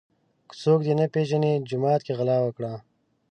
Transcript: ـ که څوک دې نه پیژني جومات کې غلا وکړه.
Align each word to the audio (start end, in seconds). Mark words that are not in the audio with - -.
ـ 0.25 0.47
که 0.49 0.53
څوک 0.63 0.79
دې 0.85 0.93
نه 0.99 1.05
پیژني 1.13 1.53
جومات 1.69 2.01
کې 2.05 2.13
غلا 2.17 2.37
وکړه. 2.41 2.73